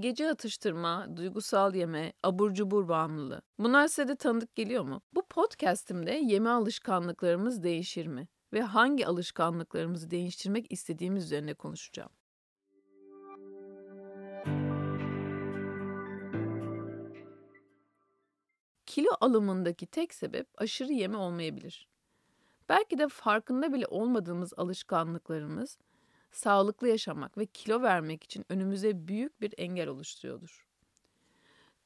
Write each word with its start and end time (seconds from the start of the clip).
Gece 0.00 0.30
atıştırma, 0.30 1.16
duygusal 1.16 1.74
yeme, 1.74 2.12
abur 2.22 2.54
cubur 2.54 2.88
bağımlılığı. 2.88 3.42
Bunlar 3.58 3.88
size 3.88 4.08
de 4.08 4.16
tanıdık 4.16 4.54
geliyor 4.54 4.84
mu? 4.84 5.02
Bu 5.14 5.26
podcastimde 5.26 6.12
yeme 6.12 6.50
alışkanlıklarımız 6.50 7.62
değişir 7.62 8.06
mi? 8.06 8.28
Ve 8.52 8.62
hangi 8.62 9.06
alışkanlıklarımızı 9.06 10.10
değiştirmek 10.10 10.72
istediğimiz 10.72 11.24
üzerine 11.24 11.54
konuşacağım. 11.54 12.10
Kilo 18.86 19.10
alımındaki 19.20 19.86
tek 19.86 20.14
sebep 20.14 20.48
aşırı 20.58 20.92
yeme 20.92 21.16
olmayabilir. 21.16 21.88
Belki 22.68 22.98
de 22.98 23.08
farkında 23.08 23.72
bile 23.72 23.86
olmadığımız 23.86 24.52
alışkanlıklarımız 24.56 25.78
sağlıklı 26.32 26.88
yaşamak 26.88 27.38
ve 27.38 27.46
kilo 27.46 27.82
vermek 27.82 28.24
için 28.24 28.44
önümüze 28.48 29.08
büyük 29.08 29.40
bir 29.40 29.54
engel 29.58 29.88
oluşturuyordur. 29.88 30.66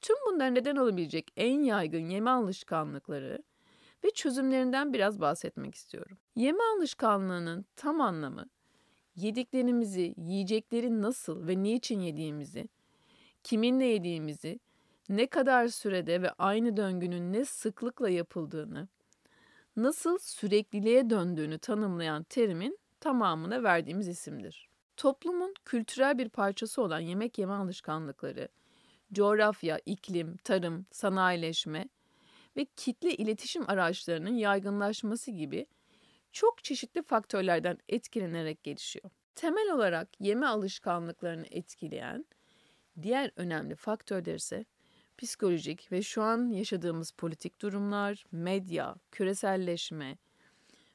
Tüm 0.01 0.17
bunlar 0.27 0.55
neden 0.55 0.77
olabilecek 0.77 1.33
en 1.37 1.63
yaygın 1.63 2.09
yeme 2.09 2.31
alışkanlıkları 2.31 3.43
ve 4.05 4.11
çözümlerinden 4.11 4.93
biraz 4.93 5.21
bahsetmek 5.21 5.75
istiyorum. 5.75 6.19
Yeme 6.37 6.65
alışkanlığının 6.77 7.65
tam 7.77 8.01
anlamı 8.01 8.47
yediklerimizi, 9.17 10.15
yiyecekleri 10.17 11.03
nasıl 11.03 11.47
ve 11.47 11.63
niçin 11.63 12.01
yediğimizi, 12.01 12.69
kiminle 13.43 13.85
yediğimizi, 13.85 14.61
ne 15.09 15.27
kadar 15.27 15.69
sürede 15.69 16.23
ve 16.23 16.31
aynı 16.31 16.77
döngünün 16.77 17.33
ne 17.33 17.45
sıklıkla 17.45 18.09
yapıldığını, 18.09 18.89
nasıl 19.77 20.19
sürekliliğe 20.19 21.11
döndüğünü 21.11 21.59
tanımlayan 21.59 22.23
terimin 22.23 22.79
tamamına 23.05 23.63
verdiğimiz 23.63 24.09
isimdir. 24.09 24.69
Toplumun 24.97 25.55
kültürel 25.65 26.19
bir 26.19 26.29
parçası 26.29 26.83
olan 26.83 27.01
yemek 27.01 27.39
yeme 27.39 27.53
alışkanlıkları, 27.53 28.49
coğrafya, 29.13 29.81
iklim, 29.87 30.37
tarım, 30.37 30.87
sanayileşme 30.91 31.89
ve 32.57 32.65
kitle 32.77 33.15
iletişim 33.15 33.71
araçlarının 33.71 34.35
yaygınlaşması 34.35 35.31
gibi 35.31 35.67
çok 36.33 36.65
çeşitli 36.65 37.03
faktörlerden 37.03 37.79
etkilenerek 37.89 38.63
gelişiyor. 38.63 39.11
Temel 39.35 39.73
olarak 39.73 40.09
yeme 40.21 40.47
alışkanlıklarını 40.47 41.47
etkileyen 41.51 42.25
diğer 43.03 43.31
önemli 43.37 43.75
faktörler 43.75 44.35
ise 44.35 44.65
psikolojik 45.19 45.93
ve 45.93 46.03
şu 46.03 46.23
an 46.23 46.49
yaşadığımız 46.49 47.11
politik 47.11 47.61
durumlar, 47.61 48.25
medya, 48.33 48.97
küreselleşme 49.11 50.19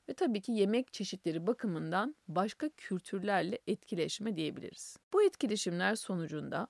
ve 0.09 0.13
tabii 0.13 0.41
ki 0.41 0.51
yemek 0.51 0.93
çeşitleri 0.93 1.47
bakımından 1.47 2.15
başka 2.27 2.69
kültürlerle 2.69 3.59
etkileşme 3.67 4.35
diyebiliriz. 4.35 4.97
Bu 5.13 5.23
etkileşimler 5.23 5.95
sonucunda 5.95 6.67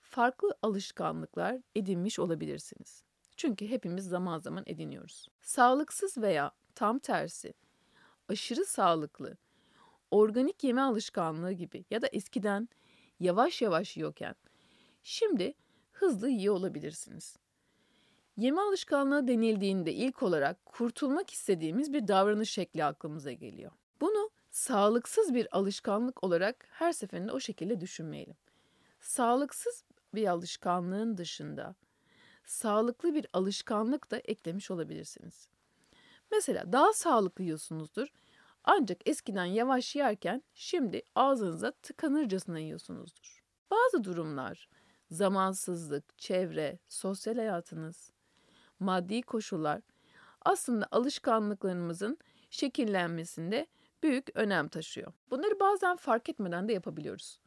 farklı 0.00 0.54
alışkanlıklar 0.62 1.60
edinmiş 1.74 2.18
olabilirsiniz. 2.18 3.04
Çünkü 3.36 3.68
hepimiz 3.68 4.04
zaman 4.04 4.38
zaman 4.38 4.62
ediniyoruz. 4.66 5.28
Sağlıksız 5.42 6.18
veya 6.18 6.50
tam 6.74 6.98
tersi 6.98 7.54
aşırı 8.28 8.64
sağlıklı, 8.64 9.36
organik 10.10 10.64
yeme 10.64 10.80
alışkanlığı 10.80 11.52
gibi 11.52 11.84
ya 11.90 12.02
da 12.02 12.06
eskiden 12.06 12.68
yavaş 13.20 13.62
yavaş 13.62 13.96
yiyorken 13.96 14.34
şimdi 15.02 15.54
hızlı 15.92 16.30
yiyor 16.30 16.54
olabilirsiniz. 16.54 17.36
Yeme 18.36 18.60
alışkanlığı 18.60 19.28
denildiğinde 19.28 19.92
ilk 19.92 20.22
olarak 20.22 20.66
kurtulmak 20.66 21.30
istediğimiz 21.30 21.92
bir 21.92 22.08
davranış 22.08 22.50
şekli 22.50 22.84
aklımıza 22.84 23.32
geliyor. 23.32 23.72
Bunu 24.00 24.30
sağlıksız 24.50 25.34
bir 25.34 25.56
alışkanlık 25.56 26.24
olarak 26.24 26.66
her 26.70 26.92
seferinde 26.92 27.32
o 27.32 27.40
şekilde 27.40 27.80
düşünmeyelim. 27.80 28.36
Sağlıksız 29.00 29.84
bir 30.14 30.26
alışkanlığın 30.26 31.16
dışında 31.16 31.74
sağlıklı 32.44 33.14
bir 33.14 33.26
alışkanlık 33.32 34.10
da 34.10 34.18
eklemiş 34.18 34.70
olabilirsiniz. 34.70 35.48
Mesela 36.30 36.72
daha 36.72 36.92
sağlıklı 36.92 37.44
yiyorsunuzdur 37.44 38.08
ancak 38.64 39.08
eskiden 39.08 39.44
yavaş 39.44 39.96
yerken 39.96 40.42
şimdi 40.54 41.02
ağzınıza 41.14 41.70
tıkanırcasına 41.72 42.58
yiyorsunuzdur. 42.58 43.42
Bazı 43.70 44.04
durumlar 44.04 44.68
zamansızlık, 45.10 46.18
çevre, 46.18 46.78
sosyal 46.88 47.36
hayatınız, 47.36 48.10
maddi 48.80 49.22
koşullar 49.22 49.82
aslında 50.46 50.86
alışkanlıklarımızın 50.90 52.18
şekillenmesinde 52.50 53.66
büyük 54.02 54.30
önem 54.34 54.68
taşıyor. 54.68 55.12
Bunları 55.30 55.60
bazen 55.60 55.96
fark 55.96 56.28
etmeden 56.28 56.68
de 56.68 56.72
yapabiliyoruz. 56.72 57.40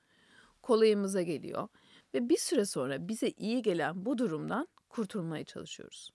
Kolayımıza 0.62 1.22
geliyor 1.22 1.68
ve 2.14 2.30
bir 2.30 2.38
süre 2.38 2.66
sonra 2.66 3.08
bize 3.08 3.30
iyi 3.30 3.62
gelen 3.62 4.06
bu 4.06 4.18
durumdan 4.18 4.68
kurtulmaya 4.90 5.44
çalışıyoruz. 5.44 6.14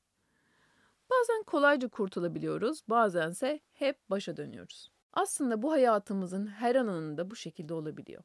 Bazen 1.10 1.42
kolayca 1.42 1.88
kurtulabiliyoruz, 1.88 2.82
bazense 2.88 3.60
hep 3.72 4.10
başa 4.10 4.36
dönüyoruz. 4.36 4.90
Aslında 5.12 5.62
bu 5.62 5.72
hayatımızın 5.72 6.46
her 6.46 6.74
anında 6.74 7.30
bu 7.30 7.36
şekilde 7.36 7.74
olabiliyor. 7.74 8.22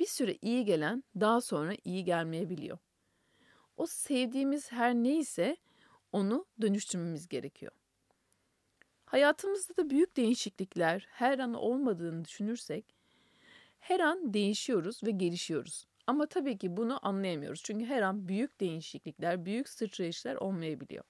Bir 0.00 0.06
süre 0.06 0.38
iyi 0.42 0.64
gelen 0.64 1.04
daha 1.20 1.40
sonra 1.40 1.72
iyi 1.84 2.04
gelmeyebiliyor. 2.04 2.78
O 3.76 3.86
sevdiğimiz 3.86 4.72
her 4.72 4.94
neyse 4.94 5.56
onu 6.12 6.46
dönüştürmemiz 6.60 7.28
gerekiyor. 7.28 7.72
Hayatımızda 9.04 9.76
da 9.76 9.90
büyük 9.90 10.16
değişiklikler 10.16 11.06
her 11.10 11.38
an 11.38 11.54
olmadığını 11.54 12.24
düşünürsek 12.24 12.94
her 13.80 14.00
an 14.00 14.34
değişiyoruz 14.34 15.02
ve 15.04 15.10
gelişiyoruz. 15.10 15.86
Ama 16.06 16.26
tabii 16.26 16.58
ki 16.58 16.76
bunu 16.76 17.06
anlayamıyoruz. 17.06 17.62
Çünkü 17.62 17.84
her 17.84 18.02
an 18.02 18.28
büyük 18.28 18.60
değişiklikler, 18.60 19.44
büyük 19.44 19.68
sıçrayışlar 19.68 20.34
olmayabiliyor. 20.34 21.04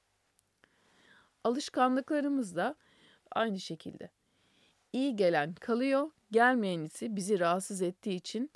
Alışkanlıklarımız 1.44 2.56
da 2.56 2.74
aynı 3.30 3.60
şekilde. 3.60 4.10
İyi 4.92 5.16
gelen 5.16 5.54
kalıyor, 5.54 6.10
gelmeyen 6.30 6.80
ise 6.80 7.16
bizi 7.16 7.40
rahatsız 7.40 7.82
ettiği 7.82 8.16
için 8.16 8.50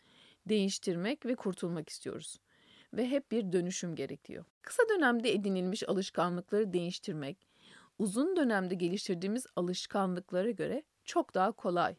değiştirmek 0.49 1.27
ve 1.27 1.35
kurtulmak 1.35 1.89
istiyoruz. 1.89 2.39
Ve 2.95 3.11
hep 3.11 3.33
bir 3.33 3.53
dönüşüm 3.53 3.95
gerekiyor. 3.95 4.45
Kısa 4.63 4.83
dönemde 4.89 5.33
edinilmiş 5.33 5.89
alışkanlıkları 5.89 6.73
değiştirmek, 6.73 7.47
uzun 7.99 8.37
dönemde 8.37 8.75
geliştirdiğimiz 8.75 9.47
alışkanlıklara 9.57 10.51
göre 10.51 10.83
çok 11.05 11.35
daha 11.35 11.53
kolay. 11.53 11.97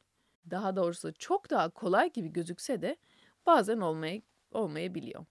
Daha 0.51 0.75
doğrusu 0.75 1.13
çok 1.13 1.49
daha 1.49 1.69
kolay 1.69 2.11
gibi 2.11 2.33
gözükse 2.33 2.81
de 2.81 2.97
bazen 3.45 3.79
olmaya, 3.79 4.21
olmayabiliyor. 4.51 5.25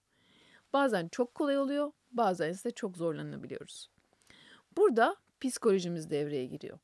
Bazen 0.73 1.07
çok 1.07 1.35
kolay 1.35 1.57
oluyor, 1.57 1.91
bazen 2.11 2.49
ise 2.49 2.71
çok 2.71 2.97
zorlanabiliyoruz. 2.97 3.89
Burada 4.77 5.15
psikolojimiz 5.41 6.09
devreye 6.09 6.45
giriyor. 6.45 6.79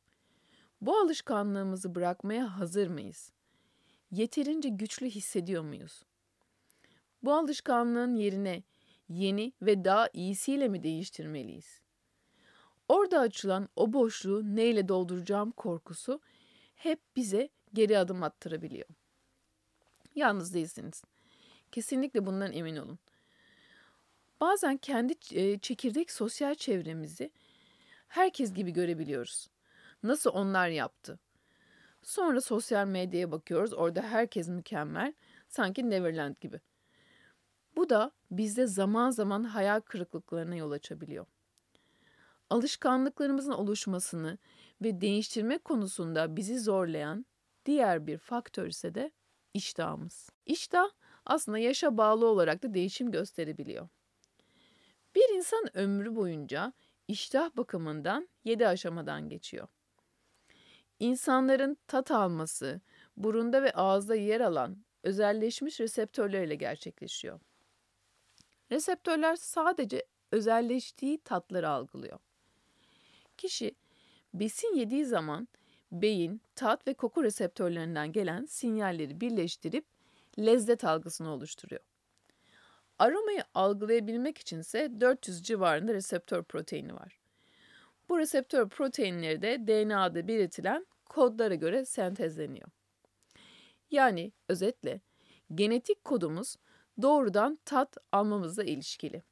Bu 0.81 0.97
alışkanlığımızı 0.97 1.96
bırakmaya 1.96 2.59
hazır 2.59 2.88
mıyız? 2.88 3.31
Yeterince 4.12 4.69
güçlü 4.69 5.09
hissediyor 5.09 5.63
muyuz? 5.63 6.03
Bu 7.25 7.34
alışkanlığın 7.34 8.16
yerine 8.16 8.63
yeni 9.09 9.53
ve 9.62 9.86
daha 9.86 10.09
iyisiyle 10.13 10.68
mi 10.68 10.84
değiştirmeliyiz? 10.84 11.81
Orada 12.90 13.19
açılan 13.19 13.69
o 13.75 13.94
boşluğu 13.94 14.56
neyle 14.56 14.88
dolduracağım 14.88 15.52
korkusu 15.52 16.22
hep 16.75 17.00
bize 17.16 17.50
geri 17.74 17.97
adım 17.97 18.24
attırabiliyor. 18.24 18.88
Yalnız 20.16 20.53
değilsiniz. 20.53 21.03
Kesinlikle 21.72 22.25
bundan 22.25 22.52
emin 22.53 22.75
olun. 22.75 23.00
Bazen 24.42 24.78
kendi 24.78 25.13
e, 25.31 25.59
çekirdek 25.59 26.12
sosyal 26.12 26.56
çevremizi 26.56 27.31
herkes 28.07 28.53
gibi 28.53 28.72
görebiliyoruz. 28.72 29.47
Nasıl 30.03 30.30
onlar 30.30 30.68
yaptı? 30.68 31.19
Sonra 32.03 32.42
sosyal 32.42 32.88
medyaya 32.88 33.31
bakıyoruz. 33.31 33.74
Orada 33.74 34.01
herkes 34.01 34.48
mükemmel. 34.48 35.13
Sanki 35.48 35.89
Neverland 35.89 36.36
gibi. 36.42 36.60
Bu 37.77 37.89
da 37.89 38.12
bizde 38.31 38.68
zaman 38.68 39.10
zaman 39.10 39.44
hayal 39.44 39.80
kırıklıklarına 39.80 40.56
yol 40.56 40.72
açabiliyor. 40.72 41.25
Alışkanlıklarımızın 42.50 43.51
oluşmasını 43.51 44.38
ve 44.81 45.01
değiştirme 45.01 45.57
konusunda 45.57 46.36
bizi 46.36 46.60
zorlayan 46.60 47.25
diğer 47.66 48.07
bir 48.07 48.18
faktör 48.18 48.68
ise 48.68 48.95
de 48.95 49.12
iştahımız. 49.54 50.30
İştah 50.45 50.89
aslında 51.25 51.57
yaşa 51.57 51.98
bağlı 51.98 52.25
olarak 52.25 52.63
da 52.63 52.74
değişim 52.74 53.12
gösterebiliyor. 53.12 53.88
Bir 55.16 55.36
insan 55.36 55.78
ömrü 55.78 56.16
boyunca 56.16 56.74
iştah 57.07 57.57
bakımından 57.57 58.30
7 58.44 58.68
aşamadan 58.68 59.30
geçiyor. 59.30 59.68
İnsanların 61.00 61.78
tat 61.88 62.12
alması, 62.12 62.81
burunda 63.18 63.63
ve 63.63 63.71
ağızda 63.71 64.16
yer 64.16 64.42
alan 64.42 64.86
özelleşmiş 65.04 65.80
reseptörlerle 65.80 66.56
gerçekleşiyor. 66.56 67.39
Reseptörler 68.71 69.35
sadece 69.35 70.06
özelleştiği 70.31 71.17
tatları 71.17 71.69
algılıyor. 71.69 72.19
Kişi 73.38 73.75
besin 74.33 74.75
yediği 74.75 75.06
zaman 75.06 75.47
beyin, 75.91 76.41
tat 76.56 76.88
ve 76.88 76.94
koku 76.94 77.23
reseptörlerinden 77.23 78.12
gelen 78.12 78.45
sinyalleri 78.45 79.21
birleştirip 79.21 79.85
lezzet 80.39 80.83
algısını 80.83 81.29
oluşturuyor. 81.29 81.81
Aromayı 83.00 83.44
algılayabilmek 83.53 84.38
içinse 84.38 85.01
400 85.01 85.44
civarında 85.44 85.94
reseptör 85.94 86.44
proteini 86.44 86.95
var. 86.95 87.19
Bu 88.09 88.19
reseptör 88.19 88.69
proteinleri 88.69 89.41
de 89.41 89.68
DNA'da 89.68 90.27
belirtilen 90.27 90.85
kodlara 91.06 91.56
göre 91.56 91.85
sentezleniyor. 91.85 92.69
Yani 93.91 94.31
özetle 94.50 95.01
genetik 95.56 96.03
kodumuz 96.03 96.56
doğrudan 97.01 97.57
tat 97.65 97.97
almamızla 98.12 98.63
ilişkili. 98.63 99.24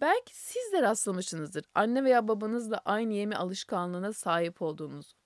Belki 0.00 0.36
siz 0.36 0.72
de 0.72 0.82
rastlamışsınızdır 0.82 1.64
anne 1.74 2.04
veya 2.04 2.28
babanızla 2.28 2.80
aynı 2.84 3.12
yeme 3.14 3.36
alışkanlığına 3.36 4.12
sahip 4.12 4.62
olduğunuzu. 4.62 5.16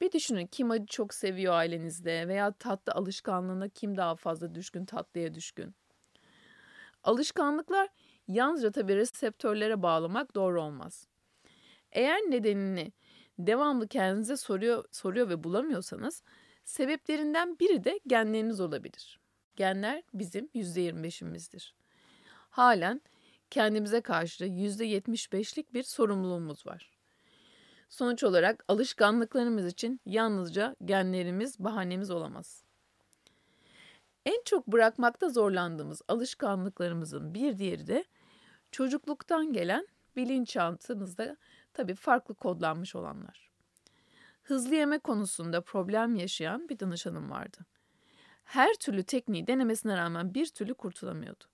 Bir 0.00 0.12
düşünün 0.12 0.46
kim 0.46 0.70
acı 0.70 0.86
çok 0.86 1.14
seviyor 1.14 1.54
ailenizde 1.54 2.28
veya 2.28 2.52
tatlı 2.52 2.92
alışkanlığına 2.92 3.68
kim 3.68 3.96
daha 3.96 4.16
fazla 4.16 4.54
düşkün, 4.54 4.84
tatlıya 4.84 5.34
düşkün. 5.34 5.74
Alışkanlıklar 7.04 7.88
yalnızca 8.28 8.70
tabii 8.72 8.96
reseptörlere 8.96 9.82
bağlamak 9.82 10.34
doğru 10.34 10.62
olmaz. 10.62 11.06
Eğer 11.92 12.18
nedenini 12.18 12.92
devamlı 13.38 13.88
kendinize 13.88 14.36
soruyor, 14.36 14.84
soruyor 14.92 15.28
ve 15.28 15.44
bulamıyorsanız 15.44 16.22
sebeplerinden 16.64 17.58
biri 17.58 17.84
de 17.84 18.00
genleriniz 18.06 18.60
olabilir. 18.60 19.23
Genler 19.56 20.02
bizim 20.14 20.46
%25'imizdir. 20.54 21.74
Halen 22.50 23.00
kendimize 23.50 24.00
karşı 24.00 24.44
%75'lik 24.44 25.74
bir 25.74 25.82
sorumluluğumuz 25.82 26.66
var. 26.66 26.90
Sonuç 27.88 28.24
olarak 28.24 28.64
alışkanlıklarımız 28.68 29.66
için 29.66 30.00
yalnızca 30.06 30.76
genlerimiz 30.84 31.58
bahanemiz 31.58 32.10
olamaz. 32.10 32.64
En 34.26 34.42
çok 34.44 34.66
bırakmakta 34.66 35.28
zorlandığımız 35.28 36.02
alışkanlıklarımızın 36.08 37.34
bir 37.34 37.58
diğeri 37.58 37.86
de 37.86 38.04
çocukluktan 38.70 39.52
gelen 39.52 39.86
bilinçaltımızda 40.16 41.36
tabii 41.74 41.94
farklı 41.94 42.34
kodlanmış 42.34 42.94
olanlar. 42.94 43.50
Hızlı 44.42 44.74
yeme 44.74 44.98
konusunda 44.98 45.60
problem 45.60 46.16
yaşayan 46.16 46.68
bir 46.68 46.78
danışanım 46.78 47.30
vardı. 47.30 47.58
Her 48.44 48.74
türlü 48.74 49.02
tekniği 49.02 49.46
denemesine 49.46 49.96
rağmen 49.96 50.34
bir 50.34 50.46
türlü 50.46 50.74
kurtulamıyordu. 50.74 51.44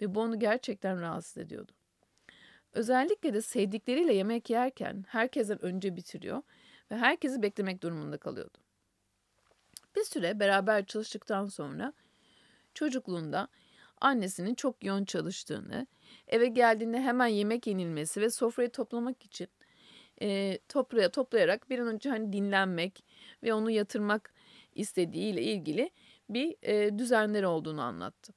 Ve 0.00 0.14
bu 0.14 0.20
onu 0.20 0.38
gerçekten 0.38 1.00
rahatsız 1.00 1.38
ediyordu. 1.38 1.72
Özellikle 2.72 3.34
de 3.34 3.42
sevdikleriyle 3.42 4.14
yemek 4.14 4.50
yerken 4.50 5.04
herkesten 5.08 5.64
önce 5.64 5.96
bitiriyor 5.96 6.42
ve 6.90 6.96
herkesi 6.96 7.42
beklemek 7.42 7.82
durumunda 7.82 8.16
kalıyordu. 8.16 8.58
Bir 9.96 10.04
süre 10.04 10.40
beraber 10.40 10.86
çalıştıktan 10.86 11.46
sonra 11.46 11.92
çocukluğunda 12.74 13.48
annesinin 14.00 14.54
çok 14.54 14.84
yoğun 14.84 15.04
çalıştığını, 15.04 15.86
eve 16.28 16.46
geldiğinde 16.46 17.00
hemen 17.00 17.26
yemek 17.26 17.66
yenilmesi 17.66 18.20
ve 18.20 18.30
sofrayı 18.30 18.70
toplamak 18.70 19.24
için 19.24 19.48
e, 20.22 20.58
topraya 20.68 21.10
toplayarak 21.10 21.70
bir 21.70 21.78
an 21.78 21.86
önce 21.86 22.10
hani 22.10 22.32
dinlenmek 22.32 23.04
ve 23.42 23.54
onu 23.54 23.70
yatırmak 23.70 24.32
istediğiyle 24.76 25.42
ilgili 25.42 25.90
bir 26.30 26.56
e, 26.62 26.98
düzenleri 26.98 27.46
olduğunu 27.46 27.82
anlattı. 27.82 28.32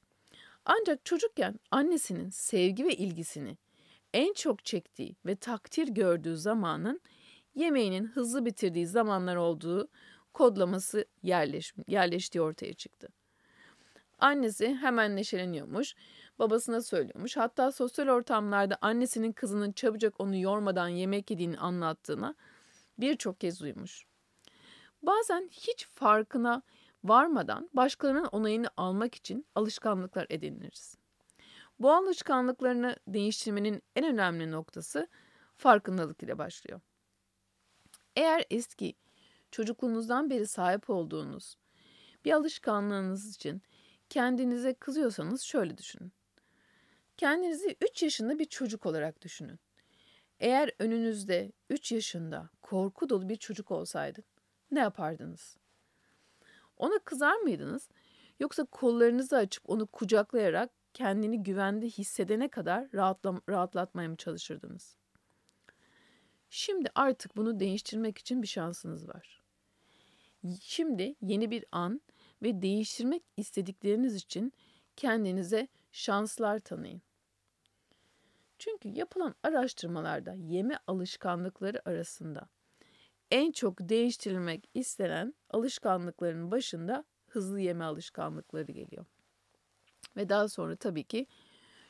Ancak 0.65 1.06
çocukken 1.06 1.59
annesinin 1.71 2.30
sevgi 2.30 2.86
ve 2.86 2.95
ilgisini 2.95 3.57
en 4.13 4.33
çok 4.33 4.65
çektiği 4.65 5.15
ve 5.25 5.36
takdir 5.36 5.88
gördüğü 5.88 6.38
zamanın 6.38 7.01
yemeğinin 7.56 8.06
hızlı 8.06 8.45
bitirdiği 8.45 8.88
zamanlar 8.88 9.36
olduğu 9.36 9.88
kodlaması 10.33 11.06
yerleş, 11.24 11.74
yerleştiği 11.88 12.41
ortaya 12.41 12.74
çıktı. 12.74 13.09
Annesi 14.19 14.75
hemen 14.75 15.15
neşeleniyormuş, 15.15 15.95
babasına 16.39 16.81
söylüyormuş. 16.81 17.38
Hatta 17.38 17.71
sosyal 17.71 18.07
ortamlarda 18.07 18.77
annesinin 18.81 19.31
kızının 19.31 19.71
çabucak 19.71 20.13
onu 20.19 20.38
yormadan 20.38 20.88
yemek 20.88 21.31
yediğini 21.31 21.57
anlattığına 21.57 22.36
birçok 22.97 23.39
kez 23.39 23.59
duymuş. 23.59 24.06
Bazen 25.01 25.50
hiç 25.51 25.88
farkına 25.88 26.62
varmadan 27.04 27.69
başkalarının 27.74 28.25
onayını 28.25 28.69
almak 28.78 29.16
için 29.16 29.46
alışkanlıklar 29.56 30.28
ediniriz. 30.30 30.98
Bu 31.80 31.92
alışkanlıklarını 31.92 32.96
değiştirmenin 33.07 33.84
en 33.96 34.06
önemli 34.06 34.51
noktası 34.51 35.07
farkındalık 35.57 36.24
ile 36.24 36.38
başlıyor. 36.38 36.81
Eğer 38.16 38.46
eski 38.50 38.96
çocukluğunuzdan 39.51 40.30
beri 40.30 40.48
sahip 40.48 40.90
olduğunuz 40.90 41.57
bir 42.25 42.31
alışkanlığınız 42.31 43.36
için 43.36 43.62
kendinize 44.10 44.74
kızıyorsanız 44.74 45.42
şöyle 45.42 45.78
düşünün. 45.78 46.12
Kendinizi 47.18 47.75
3 47.81 48.04
yaşında 48.04 48.40
bir 48.40 48.46
çocuk 48.46 48.86
olarak 48.86 49.22
düşünün. 49.22 49.60
Eğer 50.40 50.72
önünüzde 50.80 51.51
3 51.69 51.92
yaşında 51.92 52.50
korku 52.62 53.10
dolu 53.10 53.30
bir 53.30 53.36
çocuk 53.36 53.72
olsaydı 53.72 54.24
ne 54.71 54.80
yapardınız? 54.80 55.57
Ona 56.77 57.00
kızar 57.00 57.36
mıydınız? 57.36 57.89
Yoksa 58.39 58.66
kollarınızı 58.66 59.38
açıp 59.38 59.69
onu 59.69 59.88
kucaklayarak 59.88 60.69
kendini 60.94 61.44
güvende 61.44 61.86
hissedene 61.88 62.48
kadar 62.48 62.88
rahatlam 62.94 63.42
rahatlatmaya 63.50 64.10
mı 64.10 64.16
çalışırdınız? 64.16 64.98
Şimdi 66.50 66.89
artık 66.95 67.38
bunu 67.38 67.60
değiştirmek 67.60 68.18
için 68.18 68.42
bir 68.42 68.48
şansınız 68.48 69.10
var. 69.10 69.44
Şimdi 70.62 71.15
yeni 71.22 71.51
bir 71.51 71.65
an 71.72 72.01
ve 72.42 72.62
değiştirmek 72.62 73.24
istedikleriniz 73.38 74.15
için 74.15 74.54
kendinize 74.95 75.68
şanslar 75.92 76.60
tanıyın. 76.60 77.01
Çünkü 78.60 78.89
yapılan 78.89 79.36
araştırmalarda 79.44 80.33
yeme 80.33 80.80
alışkanlıkları 80.88 81.89
arasında 81.89 82.50
en 83.31 83.51
çok 83.51 83.89
değiştirilmek 83.89 84.69
istenen 84.73 85.33
alışkanlıkların 85.49 86.51
başında 86.51 87.03
hızlı 87.27 87.59
yeme 87.59 87.85
alışkanlıkları 87.85 88.71
geliyor. 88.71 89.05
Ve 90.15 90.29
daha 90.29 90.49
sonra 90.49 90.75
tabii 90.75 91.03
ki 91.03 91.27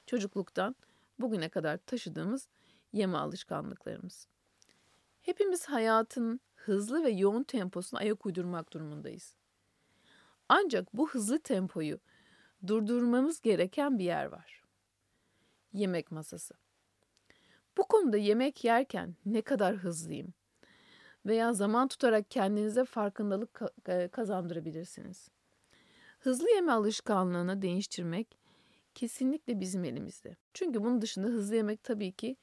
çocukluktan 0.05 0.75
bugüne 1.19 1.49
kadar 1.49 1.77
taşıdığımız 1.77 2.47
yeme 2.93 3.17
alışkanlıklarımız. 3.17 4.27
Hepimiz 5.21 5.65
hayatın 5.65 6.39
hızlı 6.55 7.03
ve 7.03 7.09
yoğun 7.09 7.43
temposuna 7.43 7.99
ayak 7.99 8.25
uydurmak 8.25 8.73
durumundayız. 8.73 9.35
Ancak 10.49 10.93
bu 10.93 11.09
hızlı 11.09 11.39
tempoyu 11.39 11.99
durdurmamız 12.67 13.41
gereken 13.41 13.99
bir 13.99 14.03
yer 14.03 14.25
var. 14.25 14.63
Yemek 15.73 16.11
masası. 16.11 16.53
Bu 17.77 17.87
konuda 17.87 18.17
yemek 18.17 18.63
yerken 18.63 19.15
ne 19.25 19.41
kadar 19.41 19.75
hızlıyım 19.75 20.33
veya 21.29 21.53
zaman 21.53 21.87
tutarak 21.87 22.31
kendinize 22.31 22.85
farkındalık 22.85 23.61
kazandırabilirsiniz. 24.11 25.29
Hızlı 26.19 26.49
yeme 26.55 26.71
alışkanlığını 26.71 27.61
değiştirmek 27.61 28.37
kesinlikle 28.95 29.59
bizim 29.59 29.83
elimizde. 29.83 30.35
Çünkü 30.53 30.83
bunun 30.83 31.01
dışında 31.01 31.27
hızlı 31.27 31.55
yemek 31.55 31.83
tabii 31.83 32.11
ki 32.11 32.35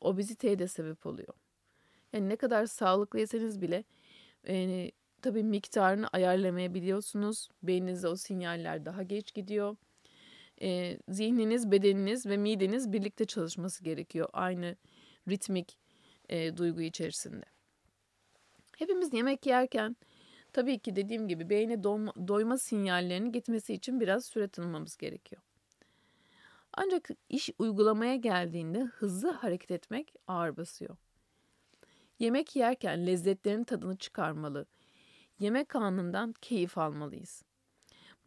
obeziteye 0.00 0.58
de 0.58 0.68
sebep 0.68 1.06
oluyor. 1.06 1.34
Yani 2.12 2.28
ne 2.28 2.36
kadar 2.36 2.66
sağlıklı 2.66 3.18
yeseniz 3.18 3.60
bile 3.60 3.84
yani 4.48 4.92
tabii 5.22 5.42
miktarını 5.42 6.08
ayarlamayabiliyorsunuz. 6.08 7.48
Beyninize 7.62 8.08
o 8.08 8.16
sinyaller 8.16 8.84
daha 8.84 9.02
geç 9.02 9.34
gidiyor. 9.34 9.76
E, 10.62 10.98
zihniniz, 11.08 11.70
bedeniniz 11.70 12.26
ve 12.26 12.36
mideniz 12.36 12.92
birlikte 12.92 13.24
çalışması 13.24 13.84
gerekiyor. 13.84 14.28
Aynı 14.32 14.76
ritmik 15.28 15.78
e, 16.28 16.56
duygu 16.56 16.80
içerisinde. 16.80 17.51
Hepimiz 18.82 19.14
yemek 19.14 19.46
yerken 19.46 19.96
tabii 20.52 20.78
ki 20.78 20.96
dediğim 20.96 21.28
gibi 21.28 21.50
beyne 21.50 21.82
doyma, 21.84 22.12
doyma 22.28 22.58
sinyallerini 22.58 23.32
gitmesi 23.32 23.74
için 23.74 24.00
biraz 24.00 24.24
süre 24.24 24.48
tanımamız 24.48 24.96
gerekiyor. 24.96 25.42
Ancak 26.72 27.08
iş 27.28 27.50
uygulamaya 27.58 28.16
geldiğinde 28.16 28.80
hızlı 28.80 29.30
hareket 29.30 29.70
etmek 29.70 30.14
ağır 30.26 30.56
basıyor. 30.56 30.96
Yemek 32.18 32.56
yerken 32.56 33.06
lezzetlerin 33.06 33.64
tadını 33.64 33.96
çıkarmalı, 33.96 34.66
yemek 35.38 35.76
anından 35.76 36.34
keyif 36.40 36.78
almalıyız. 36.78 37.44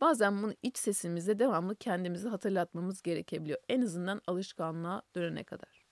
Bazen 0.01 0.43
bunu 0.43 0.53
iç 0.63 0.77
sesimizde 0.77 1.39
devamlı 1.39 1.75
kendimizi 1.75 2.27
hatırlatmamız 2.27 3.01
gerekebiliyor. 3.01 3.59
En 3.69 3.81
azından 3.81 4.21
alışkanlığa 4.27 5.01
dönene 5.15 5.43
kadar. 5.43 5.85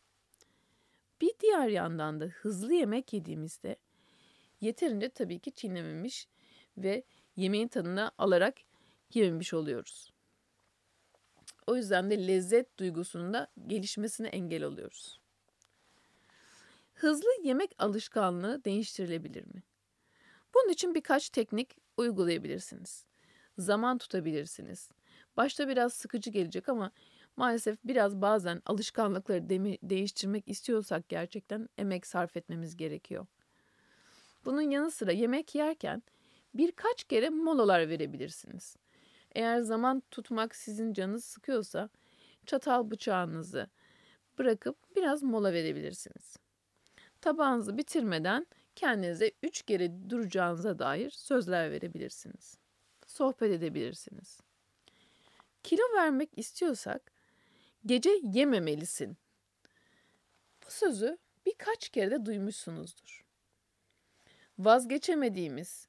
Bir 1.22 1.32
diğer 1.40 1.68
yandan 1.68 2.20
da 2.20 2.26
hızlı 2.26 2.74
yemek 2.74 3.14
yediğimizde 3.14 3.76
yeterince 4.64 5.10
tabii 5.10 5.40
ki 5.40 5.52
çiğnememiş 5.52 6.28
ve 6.78 7.04
yemeğin 7.36 7.68
tadını 7.68 8.12
alarak 8.18 8.56
yememiş 9.14 9.54
oluyoruz. 9.54 10.14
O 11.68 11.76
yüzden 11.76 12.10
de 12.10 12.28
lezzet 12.28 12.80
duygusunun 12.80 13.34
da 13.34 13.48
gelişmesine 13.68 14.28
engel 14.28 14.64
oluyoruz. 14.64 15.20
Hızlı 16.94 17.30
yemek 17.44 17.72
alışkanlığı 17.78 18.64
değiştirilebilir 18.66 19.46
mi? 19.46 19.64
Bunun 20.56 20.74
için 20.74 20.96
birkaç 20.96 21.30
teknik 21.30 21.78
uygulayabilirsiniz. 21.98 23.06
Zaman 23.58 23.98
tutabilirsiniz. 23.98 24.90
Başta 25.38 25.68
biraz 25.68 25.94
sıkıcı 25.94 26.30
gelecek 26.30 26.70
ama 26.70 26.92
maalesef 27.38 27.78
biraz 27.84 28.22
bazen 28.22 28.62
alışkanlıkları 28.66 29.50
de- 29.50 29.78
değiştirmek 29.84 30.48
istiyorsak 30.48 31.10
gerçekten 31.10 31.70
emek 31.78 32.08
sarf 32.08 32.38
etmemiz 32.38 32.78
gerekiyor. 32.78 33.26
Bunun 34.46 34.62
yanı 34.62 34.92
sıra 34.92 35.12
yemek 35.12 35.56
yerken 35.56 36.04
birkaç 36.54 37.04
kere 37.04 37.30
molalar 37.30 37.90
verebilirsiniz. 37.90 38.76
Eğer 39.36 39.60
zaman 39.60 40.04
tutmak 40.12 40.56
sizin 40.56 40.94
canınız 40.94 41.26
sıkıyorsa 41.26 41.90
çatal 42.46 42.92
bıçağınızı 42.92 43.70
bırakıp 44.38 44.96
biraz 44.96 45.24
mola 45.24 45.54
verebilirsiniz. 45.54 46.38
Tabağınızı 47.22 47.78
bitirmeden 47.78 48.48
kendinize 48.76 49.32
üç 49.44 49.62
kere 49.62 50.10
duracağınıza 50.10 50.80
dair 50.80 51.10
sözler 51.10 51.72
verebilirsiniz. 51.72 52.58
Sohbet 53.08 53.52
edebilirsiniz. 53.52 54.40
Kilo 55.64 55.82
vermek 55.98 56.30
istiyorsak 56.38 57.12
gece 57.86 58.10
yememelisin. 58.24 59.18
Bu 60.66 60.72
sözü 60.72 61.18
birkaç 61.46 61.90
kere 61.90 62.12
de 62.12 62.26
duymuşsunuzdur. 62.26 63.23
Vazgeçemediğimiz 64.60 65.88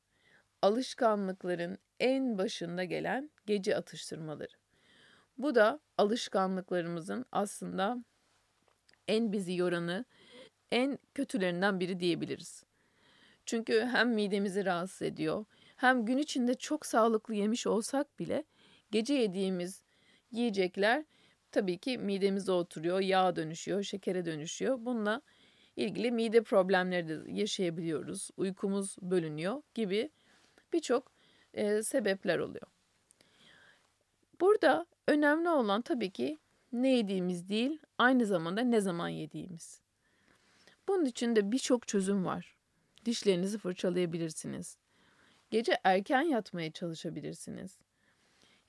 alışkanlıkların 0.63 1.79
en 2.01 2.39
başında 2.39 2.85
gelen 2.85 3.31
gece 3.47 3.77
atıştırmaları. 3.77 4.53
Bu 5.39 5.55
da 5.55 5.81
alışkanlıklarımızın 5.99 7.27
aslında 7.33 8.05
en 9.09 9.33
bizi 9.33 9.55
yoranı, 9.57 10.05
en 10.73 10.99
kötülerinden 11.15 11.81
biri 11.81 12.01
diyebiliriz. 12.01 12.65
Çünkü 13.47 13.81
hem 13.93 14.15
midemizi 14.15 14.65
rahatsız 14.65 15.03
ediyor, 15.03 15.45
hem 15.77 16.05
gün 16.05 16.19
içinde 16.19 16.55
çok 16.55 16.87
sağlıklı 16.87 17.35
yemiş 17.35 17.67
olsak 17.67 18.19
bile 18.19 18.45
gece 18.91 19.15
yediğimiz 19.15 19.83
yiyecekler 20.31 21.05
tabii 21.53 21.79
ki 21.79 21.99
midemizde 21.99 22.53
oturuyor, 22.53 23.01
yağ 23.01 23.37
dönüşüyor, 23.37 23.83
şekere 23.83 24.25
dönüşüyor. 24.25 24.77
Bununla 24.81 25.23
ilgili 25.77 26.13
mide 26.13 26.43
problemleri 26.43 27.09
de 27.09 27.33
yaşayabiliyoruz. 27.33 28.31
Uykumuz 28.37 28.97
bölünüyor 29.03 29.63
gibi 29.75 30.11
birçok 30.73 31.13
e, 31.55 31.83
sebepler 31.83 32.39
oluyor. 32.39 32.67
Burada 34.41 34.87
önemli 35.09 35.49
olan 35.49 35.83
tabii 35.83 36.11
ki 36.11 36.39
ne 36.73 36.97
yediğimiz 36.97 37.49
değil, 37.49 37.79
aynı 37.99 38.27
zamanda 38.27 38.61
ne 38.61 38.81
zaman 38.81 39.09
yediğimiz. 39.09 39.81
Bunun 40.89 41.05
için 41.05 41.37
de 41.37 41.53
birçok 41.53 41.89
çözüm 41.89 42.25
var. 42.25 42.57
Dişlerinizi 43.05 43.59
fırçalayabilirsiniz. 43.59 44.79
Gece 45.51 45.81
erken 45.85 46.23
yatmaya 46.23 46.73
çalışabilirsiniz. 46.73 47.79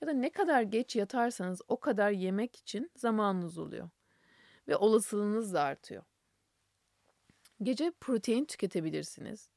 Ya 0.00 0.08
da 0.08 0.12
ne 0.12 0.30
kadar 0.30 0.62
geç 0.62 0.96
yatarsanız 0.96 1.62
o 1.68 1.80
kadar 1.80 2.10
yemek 2.10 2.56
için 2.56 2.90
zamanınız 2.96 3.58
oluyor. 3.58 3.90
Ve 4.68 4.76
olasılığınız 4.76 5.54
da 5.54 5.62
artıyor. 5.62 6.02
Gece 7.62 7.92
protein 8.00 8.44
tüketebilirsiniz. 8.44 9.48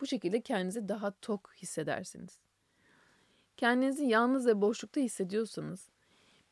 Bu 0.00 0.06
şekilde 0.06 0.40
kendinizi 0.40 0.88
daha 0.88 1.10
tok 1.10 1.50
hissedersiniz. 1.56 2.38
Kendinizi 3.56 4.04
yalnız 4.04 4.46
ve 4.46 4.60
boşlukta 4.60 5.00
hissediyorsanız 5.00 5.88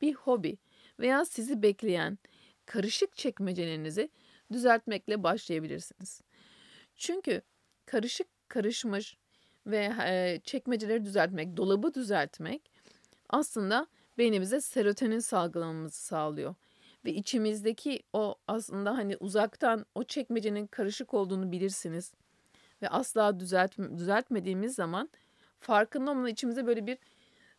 bir 0.03 0.15
hobi 0.15 0.59
veya 0.99 1.25
sizi 1.25 1.63
bekleyen 1.63 2.19
karışık 2.67 3.17
çekmecelerinizi 3.17 4.11
düzeltmekle 4.53 5.23
başlayabilirsiniz. 5.23 6.23
Çünkü 6.97 7.43
karışık 7.87 8.27
karışmış 8.49 9.17
ve 9.67 9.93
e, 10.05 10.41
çekmeceleri 10.45 11.05
düzeltmek, 11.05 11.57
dolabı 11.57 11.95
düzeltmek 11.95 12.71
aslında 13.29 13.87
beynimize 14.19 14.61
serotonin 14.61 15.19
salgılamamızı 15.19 16.05
sağlıyor. 16.05 16.55
Ve 17.05 17.13
içimizdeki 17.15 18.03
o 18.13 18.35
aslında 18.49 18.97
hani 18.97 19.17
uzaktan 19.17 19.87
o 19.95 20.05
çekmecenin 20.05 20.67
karışık 20.67 21.15
olduğunu 21.15 21.53
bilirsiniz. 21.53 22.15
Ve 22.83 22.89
asla 22.89 23.41
düzelt, 23.41 23.79
düzeltmediğimiz 23.79 24.75
zaman 24.75 25.11
farkında 25.61 26.11
olmadan 26.11 26.31
içimize 26.33 26.67
böyle 26.67 26.87
bir 26.87 26.99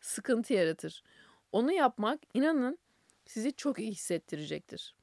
sıkıntı 0.00 0.54
yaratır. 0.54 1.02
Onu 1.52 1.72
yapmak 1.72 2.20
inanın 2.34 2.78
sizi 3.26 3.52
çok 3.52 3.78
iyi 3.78 3.90
hissettirecektir. 3.90 4.94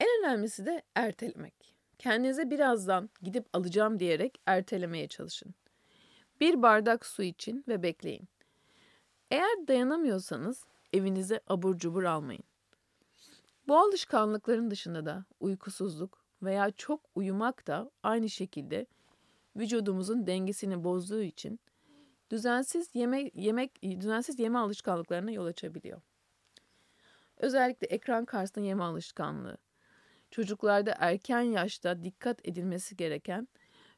En 0.00 0.08
önemlisi 0.20 0.66
de 0.66 0.82
ertelemek. 0.94 1.54
Kendinize 1.98 2.50
birazdan 2.50 3.10
gidip 3.22 3.46
alacağım 3.52 3.98
diyerek 3.98 4.40
ertelemeye 4.46 5.08
çalışın. 5.08 5.54
Bir 6.40 6.62
bardak 6.62 7.06
su 7.06 7.22
için 7.22 7.64
ve 7.68 7.82
bekleyin. 7.82 8.28
Eğer 9.30 9.68
dayanamıyorsanız 9.68 10.64
evinize 10.96 11.40
abur 11.46 11.78
cubur 11.78 12.04
almayın. 12.04 12.44
Bu 13.68 13.78
alışkanlıkların 13.78 14.70
dışında 14.70 15.06
da 15.06 15.24
uykusuzluk 15.40 16.24
veya 16.42 16.70
çok 16.70 17.00
uyumak 17.14 17.66
da 17.66 17.90
aynı 18.02 18.30
şekilde 18.30 18.86
vücudumuzun 19.56 20.26
dengesini 20.26 20.84
bozduğu 20.84 21.22
için 21.22 21.60
düzensiz 22.30 22.90
yeme 22.94 23.30
yemek 23.34 23.82
düzensiz 23.82 24.38
yeme 24.38 24.58
alışkanlıklarına 24.58 25.30
yol 25.30 25.46
açabiliyor. 25.46 26.00
Özellikle 27.36 27.86
ekran 27.86 28.24
karşısında 28.24 28.64
yeme 28.64 28.84
alışkanlığı. 28.84 29.56
Çocuklarda 30.30 30.94
erken 30.98 31.40
yaşta 31.40 32.04
dikkat 32.04 32.48
edilmesi 32.48 32.96
gereken 32.96 33.48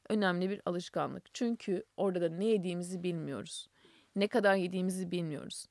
önemli 0.08 0.50
bir 0.50 0.62
alışkanlık. 0.66 1.34
Çünkü 1.34 1.84
orada 1.96 2.20
da 2.20 2.28
ne 2.28 2.44
yediğimizi 2.44 3.02
bilmiyoruz. 3.02 3.68
Ne 4.16 4.28
kadar 4.28 4.54
yediğimizi 4.54 5.10
bilmiyoruz. 5.10 5.66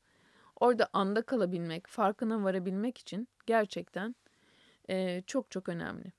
Orada 0.59 0.89
anda 0.93 1.21
kalabilmek, 1.21 1.87
farkına 1.87 2.43
varabilmek 2.43 2.97
için 2.97 3.27
gerçekten 3.45 4.15
e, 4.89 5.21
çok 5.27 5.51
çok 5.51 5.69
önemli. 5.69 6.11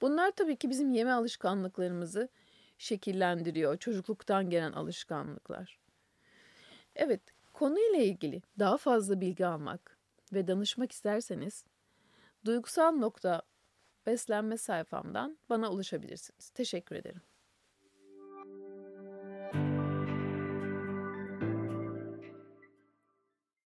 Bunlar 0.00 0.30
tabii 0.30 0.56
ki 0.56 0.70
bizim 0.70 0.90
yeme 0.90 1.12
alışkanlıklarımızı 1.12 2.28
şekillendiriyor. 2.78 3.76
Çocukluktan 3.76 4.50
gelen 4.50 4.72
alışkanlıklar. 4.72 5.78
Evet, 6.96 7.20
konuyla 7.52 7.98
ilgili 7.98 8.42
daha 8.58 8.76
fazla 8.76 9.20
bilgi 9.20 9.46
almak 9.46 9.98
ve 10.32 10.46
danışmak 10.46 10.92
isterseniz 10.92 11.64
duygusal 12.44 12.92
nokta 12.92 13.42
beslenme 14.06 14.56
sayfamdan 14.56 15.38
bana 15.50 15.70
ulaşabilirsiniz. 15.70 16.50
Teşekkür 16.50 16.96
ederim. 16.96 17.31